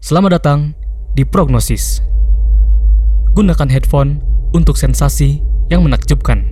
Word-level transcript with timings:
Selamat 0.00 0.40
datang 0.40 0.72
di 1.12 1.28
Prognosis. 1.28 2.00
Gunakan 3.36 3.68
headphone 3.68 4.24
untuk 4.56 4.80
sensasi 4.80 5.44
yang 5.68 5.84
menakjubkan. 5.84 6.49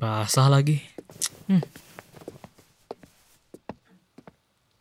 Basah 0.00 0.48
lagi. 0.48 0.80
Hmm. 1.44 1.60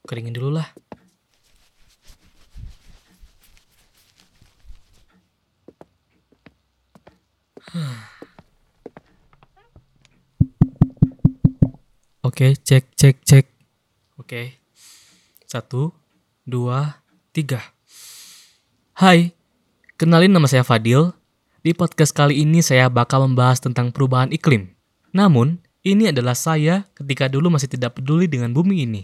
Keringin 0.08 0.32
dulu 0.32 0.56
lah. 0.56 0.72
Oke, 12.24 12.56
cek, 12.56 12.96
cek, 12.96 13.16
cek. 13.28 13.46
Oke. 14.16 14.56
Satu, 15.44 15.92
dua, 16.48 17.04
tiga. 17.36 17.60
Hai, 18.96 19.36
kenalin 20.00 20.32
nama 20.32 20.48
saya 20.48 20.64
Fadil. 20.64 21.12
Di 21.60 21.76
podcast 21.76 22.16
kali 22.16 22.40
ini 22.48 22.64
saya 22.64 22.88
bakal 22.88 23.28
membahas 23.28 23.60
tentang 23.60 23.92
perubahan 23.92 24.32
iklim. 24.32 24.79
Namun, 25.10 25.58
ini 25.82 26.12
adalah 26.14 26.38
saya 26.38 26.86
ketika 26.94 27.26
dulu 27.26 27.50
masih 27.50 27.72
tidak 27.72 27.98
peduli 27.98 28.30
dengan 28.30 28.54
bumi 28.54 28.86
ini. 28.86 29.04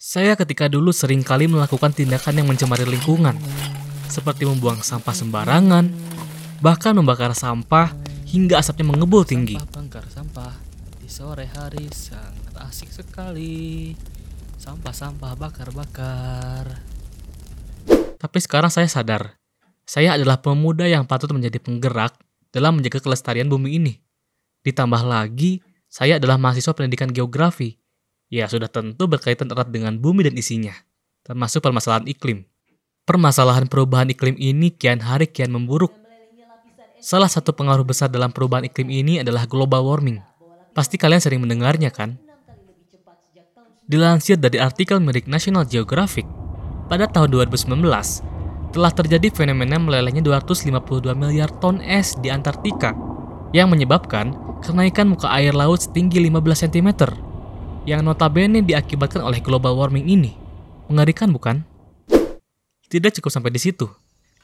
Saya 0.00 0.32
ketika 0.32 0.64
dulu 0.66 0.96
sering 0.96 1.20
kali 1.20 1.44
melakukan 1.44 1.92
tindakan 1.92 2.40
yang 2.40 2.48
mencemari 2.48 2.88
lingkungan, 2.88 3.36
seperti 4.08 4.48
membuang 4.48 4.80
sampah 4.80 5.12
sembarangan, 5.12 5.92
bahkan 6.64 6.96
membakar 6.96 7.36
sampah 7.36 7.92
hingga 8.24 8.58
asapnya 8.58 8.88
mengebul 8.88 9.28
tinggi. 9.28 9.60
Bangkar 9.70 10.08
sampah 10.08 10.56
di 10.98 11.08
sore 11.12 11.46
hari 11.46 11.84
sangat 11.92 12.56
asik 12.64 12.90
sekali. 12.90 13.92
Sampah-sampah 14.60 15.36
bakar-bakar. 15.40 16.64
Tapi 18.20 18.38
sekarang 18.44 18.68
saya 18.68 18.84
sadar, 18.88 19.40
saya 19.88 20.16
adalah 20.16 20.40
pemuda 20.40 20.84
yang 20.84 21.08
patut 21.08 21.32
menjadi 21.32 21.56
penggerak 21.56 22.12
dalam 22.50 22.78
menjaga 22.78 23.02
kelestarian 23.02 23.46
bumi 23.46 23.78
ini. 23.78 23.92
Ditambah 24.66 25.02
lagi, 25.06 25.62
saya 25.90 26.22
adalah 26.22 26.38
mahasiswa 26.38 26.70
pendidikan 26.76 27.10
geografi. 27.10 27.78
Ya, 28.30 28.46
sudah 28.46 28.70
tentu 28.70 29.10
berkaitan 29.10 29.50
erat 29.50 29.74
dengan 29.74 29.98
bumi 29.98 30.22
dan 30.22 30.38
isinya, 30.38 30.70
termasuk 31.26 31.66
permasalahan 31.66 32.06
iklim. 32.06 32.46
Permasalahan 33.02 33.66
perubahan 33.66 34.06
iklim 34.06 34.38
ini 34.38 34.70
kian 34.70 35.02
hari 35.02 35.26
kian 35.26 35.50
memburuk. 35.50 35.90
Salah 37.02 37.26
satu 37.26 37.50
pengaruh 37.50 37.82
besar 37.82 38.06
dalam 38.06 38.30
perubahan 38.30 38.68
iklim 38.70 38.86
ini 38.86 39.18
adalah 39.18 39.50
global 39.50 39.82
warming. 39.82 40.22
Pasti 40.76 40.94
kalian 40.94 41.18
sering 41.18 41.42
mendengarnya 41.42 41.90
kan? 41.90 42.20
Dilansir 43.90 44.38
dari 44.38 44.62
artikel 44.62 45.02
milik 45.02 45.26
National 45.26 45.66
Geographic, 45.66 46.22
pada 46.86 47.10
tahun 47.10 47.34
2019, 47.34 47.74
telah 48.70 48.94
terjadi 48.94 49.34
fenomena 49.34 49.76
melelehnya 49.82 50.22
252 50.22 51.10
miliar 51.18 51.50
ton 51.58 51.82
es 51.82 52.14
di 52.22 52.30
Antartika 52.30 52.94
yang 53.50 53.66
menyebabkan 53.66 54.30
kenaikan 54.62 55.10
muka 55.10 55.26
air 55.34 55.50
laut 55.50 55.82
setinggi 55.82 56.22
15 56.30 56.70
cm 56.70 56.88
yang 57.88 58.06
notabene 58.06 58.62
diakibatkan 58.62 59.26
oleh 59.26 59.42
global 59.42 59.74
warming 59.74 60.06
ini. 60.06 60.38
Mengerikan 60.86 61.34
bukan? 61.34 61.66
Tidak 62.90 63.10
cukup 63.18 63.30
sampai 63.30 63.54
di 63.54 63.62
situ. 63.62 63.86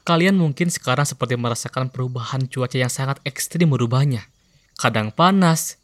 Kalian 0.07 0.39
mungkin 0.39 0.71
sekarang 0.71 1.03
seperti 1.03 1.35
merasakan 1.35 1.91
perubahan 1.91 2.47
cuaca 2.47 2.79
yang 2.79 2.91
sangat 2.91 3.19
ekstrim 3.27 3.75
merubahnya. 3.75 4.23
Kadang 4.79 5.11
panas, 5.11 5.83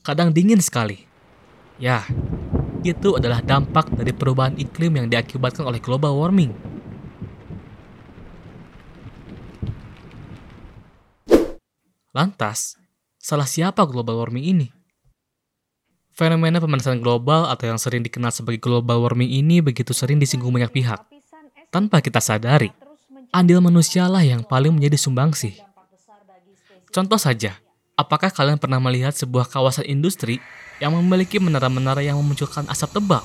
kadang 0.00 0.32
dingin 0.32 0.64
sekali. 0.64 1.04
Ya, 1.76 2.04
itu 2.80 3.20
adalah 3.20 3.44
dampak 3.44 3.92
dari 3.92 4.16
perubahan 4.16 4.56
iklim 4.56 4.96
yang 4.96 5.06
diakibatkan 5.12 5.68
oleh 5.68 5.80
global 5.80 6.16
warming. 6.16 6.69
Lantas, 12.10 12.74
salah 13.22 13.46
siapa 13.46 13.86
global 13.86 14.18
warming 14.18 14.42
ini? 14.42 14.66
Fenomena 16.10 16.58
pemanasan 16.58 16.98
global 16.98 17.46
atau 17.46 17.70
yang 17.70 17.78
sering 17.78 18.02
dikenal 18.02 18.34
sebagai 18.34 18.58
global 18.58 18.98
warming 18.98 19.30
ini 19.30 19.62
begitu 19.62 19.94
sering 19.94 20.18
disinggung 20.18 20.50
banyak 20.50 20.74
pihak. 20.74 20.98
Tanpa 21.70 22.02
kita 22.02 22.18
sadari, 22.18 22.74
andil 23.30 23.62
manusialah 23.62 24.26
yang 24.26 24.42
paling 24.42 24.74
menjadi 24.74 24.98
sumbangsih. 24.98 25.54
Contoh 26.90 27.14
saja, 27.14 27.62
apakah 27.94 28.34
kalian 28.34 28.58
pernah 28.58 28.82
melihat 28.82 29.14
sebuah 29.14 29.46
kawasan 29.46 29.86
industri 29.86 30.42
yang 30.82 30.90
memiliki 30.98 31.38
menara-menara 31.38 32.02
yang 32.02 32.18
memunculkan 32.18 32.66
asap 32.66 32.98
tebal? 32.98 33.22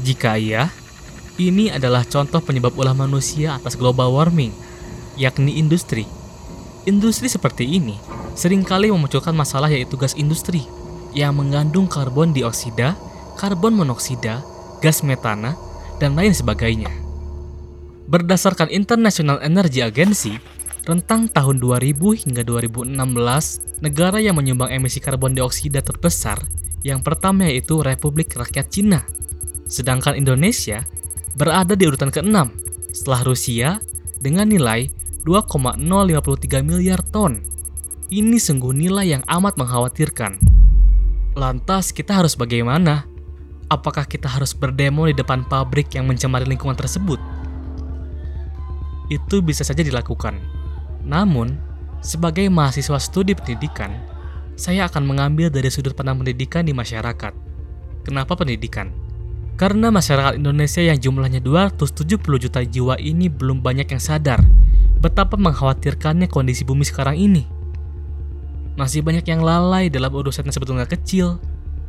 Jika 0.00 0.40
iya, 0.40 0.72
ini 1.36 1.68
adalah 1.68 2.02
contoh 2.08 2.40
penyebab 2.40 2.72
ulah 2.76 2.96
manusia 2.96 3.60
atas 3.60 3.76
global 3.76 4.12
warming, 4.16 4.52
yakni 5.20 5.60
industri. 5.60 6.08
Industri 6.88 7.28
seperti 7.28 7.68
ini 7.68 8.00
sering 8.32 8.64
kali 8.64 8.88
memunculkan 8.88 9.36
masalah 9.36 9.68
yaitu 9.68 10.00
gas 10.00 10.16
industri 10.16 10.64
yang 11.12 11.36
mengandung 11.36 11.88
karbon 11.88 12.32
dioksida, 12.32 12.96
karbon 13.36 13.76
monoksida, 13.76 14.40
gas 14.80 15.04
metana, 15.04 15.56
dan 16.00 16.16
lain 16.16 16.32
sebagainya. 16.32 16.92
Berdasarkan 18.06 18.70
International 18.70 19.42
Energy 19.42 19.82
Agency, 19.82 20.38
rentang 20.86 21.26
tahun 21.26 21.58
2000 21.58 22.22
hingga 22.22 22.46
2016, 22.46 22.94
negara 23.82 24.22
yang 24.22 24.38
menyumbang 24.38 24.70
emisi 24.70 25.02
karbon 25.02 25.34
dioksida 25.34 25.82
terbesar 25.82 26.38
yang 26.86 27.02
pertama 27.02 27.50
yaitu 27.50 27.82
Republik 27.82 28.30
Rakyat 28.38 28.70
Cina. 28.70 29.02
Sedangkan 29.66 30.14
Indonesia 30.14 30.86
berada 31.36 31.76
di 31.76 31.84
urutan 31.84 32.08
ke-6 32.08 32.48
setelah 32.96 33.20
Rusia 33.28 33.68
dengan 34.16 34.48
nilai 34.48 34.88
2,053 35.28 36.64
miliar 36.64 37.04
ton. 37.04 37.44
Ini 38.08 38.40
sungguh 38.40 38.72
nilai 38.72 39.12
yang 39.12 39.22
amat 39.28 39.60
mengkhawatirkan. 39.60 40.40
Lantas 41.36 41.92
kita 41.92 42.16
harus 42.16 42.32
bagaimana? 42.40 43.04
Apakah 43.68 44.08
kita 44.08 44.30
harus 44.30 44.56
berdemo 44.56 45.04
di 45.04 45.12
depan 45.12 45.44
pabrik 45.44 45.92
yang 45.92 46.08
mencemari 46.08 46.48
lingkungan 46.48 46.78
tersebut? 46.78 47.20
Itu 49.12 49.44
bisa 49.44 49.60
saja 49.60 49.84
dilakukan. 49.84 50.40
Namun, 51.04 51.60
sebagai 52.00 52.48
mahasiswa 52.48 52.96
studi 52.96 53.36
pendidikan, 53.36 53.92
saya 54.56 54.88
akan 54.88 55.04
mengambil 55.04 55.52
dari 55.52 55.68
sudut 55.68 55.92
pandang 55.92 56.16
pendidikan 56.16 56.64
di 56.64 56.72
masyarakat. 56.72 57.34
Kenapa 58.06 58.38
pendidikan? 58.38 59.05
Karena 59.56 59.88
masyarakat 59.88 60.36
Indonesia 60.36 60.84
yang 60.84 61.00
jumlahnya 61.00 61.40
270 61.40 62.20
juta 62.20 62.60
jiwa 62.60 63.00
ini 63.00 63.32
belum 63.32 63.64
banyak 63.64 63.88
yang 63.88 64.02
sadar 64.04 64.44
betapa 65.00 65.40
mengkhawatirkannya 65.40 66.28
kondisi 66.28 66.60
bumi 66.68 66.84
sekarang 66.84 67.16
ini. 67.16 67.48
Masih 68.76 69.00
banyak 69.00 69.24
yang 69.24 69.40
lalai 69.40 69.88
dalam 69.88 70.12
urusan 70.12 70.44
yang 70.44 70.52
sebetulnya 70.52 70.84
kecil, 70.84 71.40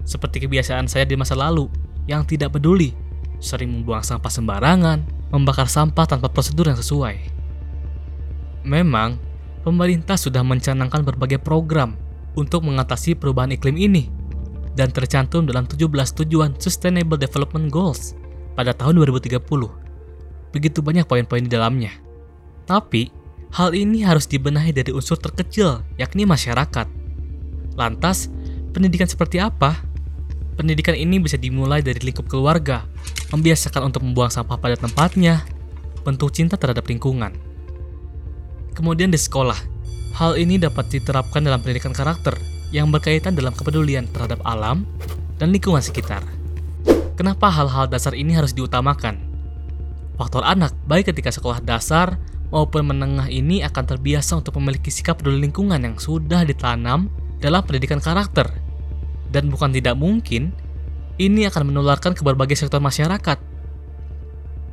seperti 0.07 0.47
kebiasaan 0.47 0.87
saya 0.87 1.03
di 1.03 1.19
masa 1.19 1.35
lalu 1.35 1.67
yang 2.07 2.23
tidak 2.23 2.55
peduli, 2.55 2.95
sering 3.43 3.75
membuang 3.75 3.99
sampah 3.99 4.31
sembarangan, 4.31 5.03
membakar 5.35 5.67
sampah 5.67 6.07
tanpa 6.07 6.31
prosedur 6.31 6.71
yang 6.71 6.79
sesuai. 6.79 7.19
Memang, 8.63 9.19
pemerintah 9.67 10.15
sudah 10.15 10.39
mencanangkan 10.39 11.03
berbagai 11.03 11.43
program 11.43 11.99
untuk 12.39 12.63
mengatasi 12.63 13.19
perubahan 13.19 13.51
iklim 13.51 13.75
ini 13.75 14.16
dan 14.77 14.93
tercantum 14.93 15.49
dalam 15.49 15.65
17 15.65 15.89
tujuan 16.21 16.53
Sustainable 16.61 17.17
Development 17.17 17.65
Goals 17.73 18.13
pada 18.53 18.77
tahun 18.77 19.01
2030. 19.01 19.41
Begitu 20.53 20.79
banyak 20.85 21.09
poin-poin 21.09 21.41
di 21.41 21.49
dalamnya. 21.49 21.89
Tapi, 22.69 23.09
hal 23.57 23.73
ini 23.73 24.05
harus 24.05 24.29
dibenahi 24.29 24.69
dari 24.69 24.93
unsur 24.93 25.17
terkecil, 25.17 25.81
yakni 25.97 26.29
masyarakat. 26.29 26.85
Lantas, 27.73 28.29
pendidikan 28.77 29.09
seperti 29.09 29.41
apa? 29.41 29.81
Pendidikan 30.53 30.93
ini 30.93 31.17
bisa 31.17 31.41
dimulai 31.41 31.81
dari 31.81 31.97
lingkup 31.97 32.29
keluarga, 32.29 32.85
membiasakan 33.33 33.89
untuk 33.89 34.05
membuang 34.05 34.29
sampah 34.29 34.57
pada 34.61 34.77
tempatnya, 34.77 35.41
bentuk 36.05 36.33
cinta 36.33 36.53
terhadap 36.57 36.85
lingkungan. 36.85 37.33
Kemudian 38.73 39.09
di 39.09 39.17
sekolah, 39.17 39.57
hal 40.17 40.37
ini 40.37 40.61
dapat 40.61 40.89
diterapkan 40.89 41.45
dalam 41.45 41.61
pendidikan 41.61 41.93
karakter 41.93 42.56
yang 42.73 42.91
berkaitan 42.91 43.33
dalam 43.35 43.55
kepedulian 43.55 44.07
terhadap 44.11 44.43
alam 44.43 44.83
dan 45.39 45.53
lingkungan 45.53 45.81
sekitar. 45.81 46.23
Kenapa 47.17 47.49
hal-hal 47.49 47.89
dasar 47.89 48.13
ini 48.13 48.37
harus 48.37 48.53
diutamakan? 48.53 49.27
faktor 50.17 50.41
anak, 50.43 50.73
baik 50.89 51.13
ketika 51.13 51.29
sekolah 51.29 51.61
dasar 51.61 52.17
maupun 52.49 52.89
menengah 52.89 53.29
ini 53.29 53.61
akan 53.61 53.85
terbiasa 53.85 54.41
untuk 54.41 54.57
memiliki 54.57 54.89
sikap 54.89 55.21
peduli 55.21 55.45
lingkungan 55.45 55.77
yang 55.77 55.95
sudah 56.01 56.41
ditanam 56.43 57.07
dalam 57.37 57.61
pendidikan 57.61 58.01
karakter. 58.01 58.49
Dan 59.29 59.53
bukan 59.53 59.69
tidak 59.69 59.93
mungkin, 59.93 60.51
ini 61.21 61.45
akan 61.45 61.69
menularkan 61.69 62.17
ke 62.17 62.25
berbagai 62.25 62.57
sektor 62.57 62.81
masyarakat. 62.81 63.37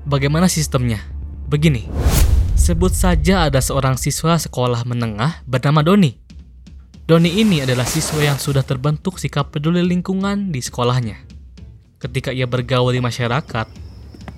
Bagaimana 0.08 0.48
sistemnya? 0.48 1.04
Begini, 1.44 1.92
sebut 2.56 2.96
saja 2.96 3.44
ada 3.44 3.60
seorang 3.60 4.00
siswa 4.00 4.40
sekolah 4.40 4.88
menengah 4.88 5.44
bernama 5.44 5.84
Doni. 5.84 6.23
Doni 7.04 7.36
ini 7.36 7.60
adalah 7.60 7.84
siswa 7.84 8.16
yang 8.16 8.40
sudah 8.40 8.64
terbentuk 8.64 9.20
sikap 9.20 9.52
peduli 9.52 9.84
lingkungan 9.84 10.48
di 10.48 10.64
sekolahnya. 10.64 11.20
Ketika 12.00 12.32
ia 12.32 12.48
bergaul 12.48 12.96
di 12.96 13.04
masyarakat 13.04 13.68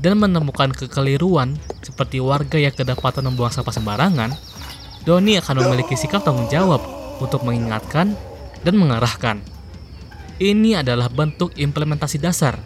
dan 0.03 0.19
menemukan 0.19 0.75
kekeliruan 0.75 1.55
seperti 1.79 2.19
warga 2.19 2.59
yang 2.59 2.75
kedapatan 2.75 3.31
membuang 3.31 3.55
sampah 3.55 3.71
sembarangan, 3.71 4.35
Doni 5.07 5.39
akan 5.39 5.63
memiliki 5.63 5.95
sikap 5.95 6.27
tanggung 6.27 6.51
jawab 6.51 6.83
untuk 7.23 7.47
mengingatkan 7.47 8.19
dan 8.67 8.75
mengarahkan. 8.75 9.39
Ini 10.43 10.83
adalah 10.83 11.07
bentuk 11.07 11.55
implementasi 11.55 12.19
dasar 12.19 12.59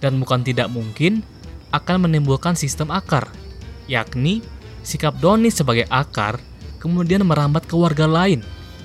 dan 0.00 0.16
bukan 0.24 0.40
tidak 0.40 0.72
mungkin 0.72 1.20
akan 1.68 2.08
menimbulkan 2.08 2.56
sistem 2.56 2.88
akar, 2.88 3.28
yakni 3.92 4.40
sikap 4.80 5.20
Doni 5.20 5.52
sebagai 5.52 5.84
akar 5.92 6.40
kemudian 6.80 7.28
merambat 7.28 7.68
ke 7.68 7.76
warga 7.76 8.08
lain 8.08 8.40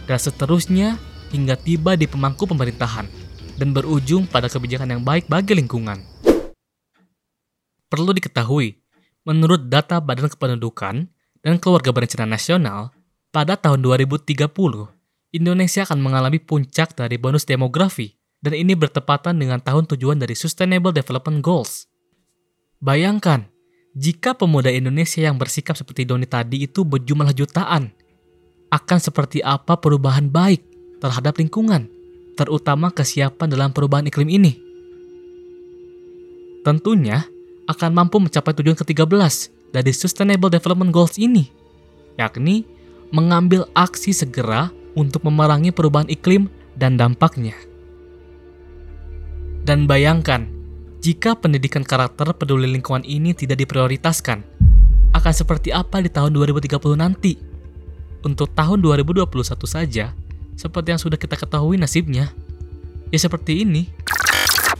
dan 0.10 0.18
seterusnya 0.18 0.98
hingga 1.30 1.54
tiba 1.54 1.94
di 1.94 2.10
pemangku 2.10 2.50
pemerintahan 2.50 3.06
dan 3.62 3.70
berujung 3.70 4.26
pada 4.26 4.50
kebijakan 4.50 4.98
yang 4.98 5.02
baik 5.06 5.30
bagi 5.30 5.54
lingkungan. 5.54 6.02
Perlu 7.86 8.18
diketahui, 8.18 8.82
menurut 9.30 9.70
data 9.70 10.02
Badan 10.02 10.34
Kependudukan 10.34 10.96
dan 11.46 11.56
Keluarga 11.62 11.94
Berencana 11.94 12.26
Nasional, 12.26 12.90
pada 13.30 13.54
tahun 13.54 13.86
2030, 13.86 14.50
Indonesia 15.38 15.82
akan 15.86 16.00
mengalami 16.02 16.42
puncak 16.42 16.98
dari 16.98 17.22
bonus 17.22 17.46
demografi, 17.46 18.18
dan 18.42 18.58
ini 18.58 18.74
bertepatan 18.74 19.38
dengan 19.38 19.62
tahun 19.62 19.86
tujuan 19.94 20.18
dari 20.18 20.34
Sustainable 20.34 20.90
Development 20.90 21.46
Goals. 21.46 21.86
Bayangkan, 22.82 23.46
jika 23.94 24.34
pemuda 24.34 24.74
Indonesia 24.74 25.22
yang 25.22 25.38
bersikap 25.38 25.78
seperti 25.78 26.10
Doni 26.10 26.26
tadi 26.26 26.66
itu 26.66 26.82
berjumlah 26.82 27.34
jutaan, 27.38 27.94
akan 28.70 28.98
seperti 29.02 29.42
apa 29.42 29.78
perubahan 29.78 30.30
baik 30.30 30.62
terhadap 31.02 31.42
lingkungan, 31.42 31.90
terutama 32.38 32.94
kesiapan 32.94 33.50
dalam 33.50 33.74
perubahan 33.74 34.06
iklim 34.06 34.30
ini. 34.30 34.54
Tentunya 36.62 37.26
akan 37.66 37.90
mampu 37.94 38.22
mencapai 38.22 38.54
tujuan 38.54 38.78
ke-13 38.78 39.34
dari 39.74 39.92
Sustainable 39.94 40.54
Development 40.54 40.94
Goals 40.94 41.18
ini, 41.18 41.50
yakni 42.18 42.66
mengambil 43.10 43.66
aksi 43.74 44.14
segera 44.14 44.70
untuk 44.94 45.26
memerangi 45.26 45.74
perubahan 45.74 46.10
iklim 46.10 46.50
dan 46.78 46.98
dampaknya. 46.98 47.58
Dan 49.66 49.86
bayangkan, 49.86 50.50
jika 51.00 51.38
pendidikan 51.38 51.86
karakter 51.86 52.34
peduli 52.36 52.68
lingkungan 52.70 53.06
ini 53.08 53.32
tidak 53.34 53.62
diprioritaskan, 53.66 54.42
akan 55.16 55.34
seperti 55.34 55.74
apa 55.74 56.04
di 56.04 56.10
tahun 56.12 56.36
2030 56.36 57.00
nanti? 57.00 57.49
Untuk 58.24 58.52
tahun 58.52 58.84
2021 58.84 59.26
saja, 59.68 60.12
seperti 60.60 60.88
yang 60.92 61.02
sudah 61.02 61.16
kita 61.16 61.40
ketahui 61.40 61.80
nasibnya, 61.80 62.32
ya 63.14 63.20
seperti 63.20 63.64
ini. 63.64 63.88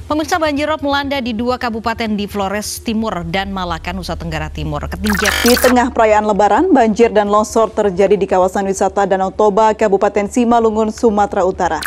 Pemirsa 0.10 0.42
banjirop 0.42 0.82
melanda 0.82 1.22
di 1.22 1.38
dua 1.38 1.62
kabupaten 1.62 2.18
di 2.18 2.26
Flores 2.26 2.82
Timur 2.82 3.22
dan 3.30 3.54
Malaka, 3.54 3.94
Nusa 3.94 4.18
Tenggara 4.18 4.50
Timur. 4.50 4.90
Ketinggian 4.90 5.30
di 5.46 5.54
tengah 5.54 5.94
perayaan 5.94 6.26
Lebaran, 6.26 6.74
banjir 6.74 7.14
dan 7.14 7.30
longsor 7.30 7.70
terjadi 7.70 8.18
di 8.18 8.26
kawasan 8.26 8.66
wisata 8.66 9.06
Danau 9.06 9.30
Toba, 9.30 9.78
Kabupaten 9.78 10.26
Simalungun, 10.26 10.90
Sumatera 10.90 11.46
Utara. 11.46 11.78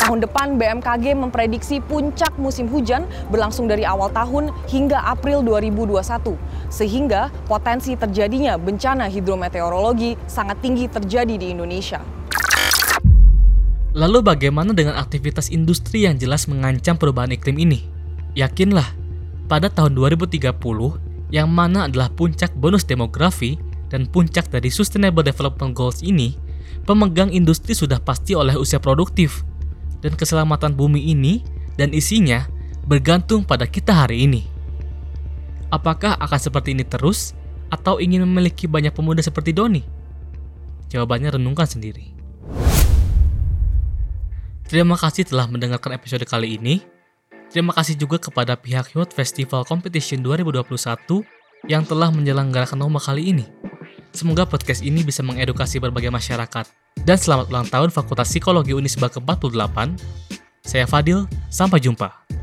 Tahun 0.00 0.16
depan 0.24 0.56
BMKG 0.56 1.12
memprediksi 1.12 1.76
puncak 1.84 2.32
musim 2.40 2.64
hujan 2.72 3.04
berlangsung 3.28 3.68
dari 3.68 3.84
awal 3.84 4.08
tahun 4.08 4.48
hingga 4.72 4.96
April 4.96 5.44
2021. 5.44 6.40
Sehingga 6.72 7.28
potensi 7.44 7.92
terjadinya 8.00 8.56
bencana 8.56 9.12
hidrometeorologi 9.12 10.16
sangat 10.24 10.56
tinggi 10.64 10.88
terjadi 10.88 11.36
di 11.36 11.52
Indonesia. 11.52 12.00
Lalu 13.92 14.24
bagaimana 14.24 14.72
dengan 14.72 14.96
aktivitas 14.96 15.52
industri 15.52 16.08
yang 16.08 16.16
jelas 16.16 16.48
mengancam 16.48 16.96
perubahan 16.96 17.36
iklim 17.36 17.60
ini? 17.60 17.84
Yakinlah, 18.40 18.88
pada 19.52 19.68
tahun 19.68 19.92
2030, 20.00 20.48
yang 21.28 21.52
mana 21.52 21.92
adalah 21.92 22.08
puncak 22.08 22.56
bonus 22.56 22.88
demografi 22.88 23.60
dan 23.92 24.08
puncak 24.08 24.48
dari 24.48 24.72
Sustainable 24.72 25.28
Development 25.28 25.76
Goals 25.76 26.00
ini, 26.00 26.40
pemegang 26.88 27.28
industri 27.28 27.76
sudah 27.76 28.00
pasti 28.00 28.32
oleh 28.32 28.56
usia 28.56 28.80
produktif 28.80 29.49
dan 30.00 30.16
keselamatan 30.16 30.72
bumi 30.72 31.12
ini 31.12 31.44
dan 31.76 31.92
isinya 31.92 32.48
bergantung 32.84 33.44
pada 33.44 33.68
kita 33.68 33.92
hari 33.94 34.26
ini. 34.26 34.42
Apakah 35.70 36.18
akan 36.18 36.40
seperti 36.40 36.74
ini 36.74 36.82
terus 36.82 37.32
atau 37.70 38.02
ingin 38.02 38.26
memiliki 38.26 38.66
banyak 38.66 38.90
pemuda 38.90 39.22
seperti 39.22 39.54
Doni? 39.54 39.86
Jawabannya 40.90 41.38
renungkan 41.38 41.70
sendiri. 41.70 42.10
Terima 44.66 44.98
kasih 44.98 45.26
telah 45.26 45.46
mendengarkan 45.46 45.94
episode 45.94 46.26
kali 46.26 46.58
ini. 46.58 46.82
Terima 47.50 47.74
kasih 47.74 47.98
juga 47.98 48.18
kepada 48.18 48.54
pihak 48.54 48.94
Youth 48.94 49.14
Festival 49.14 49.66
Competition 49.66 50.22
2021 50.22 51.26
yang 51.66 51.82
telah 51.82 52.10
menyelenggarakan 52.14 52.78
lomba 52.78 53.02
kali 53.02 53.34
ini. 53.34 53.46
Semoga 54.10 54.46
podcast 54.46 54.82
ini 54.82 55.02
bisa 55.02 55.22
mengedukasi 55.22 55.78
berbagai 55.78 56.10
masyarakat 56.10 56.79
dan 57.04 57.16
selamat 57.16 57.50
ulang 57.50 57.66
tahun 57.68 57.88
Fakultas 57.92 58.28
Psikologi 58.30 58.76
Unisba 58.76 59.08
ke-48. 59.08 59.98
Saya 60.62 60.84
Fadil, 60.84 61.24
sampai 61.48 61.80
jumpa. 61.80 62.39